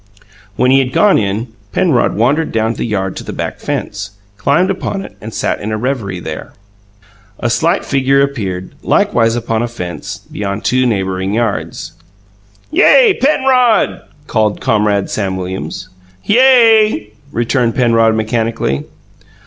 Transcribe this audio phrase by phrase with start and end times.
[0.55, 4.71] When he had gone in, Penrod wandered down the yard to the back fence, climbed
[4.71, 6.53] upon it, and sat in reverie there.
[7.37, 11.91] A slight figure appeared, likewise upon a fence, beyond two neighbouring yards.
[12.71, 15.87] "Yay, Penrod!" called comrade Sam Williams.
[16.25, 18.85] "Yay!" returned Penrod, mechanically.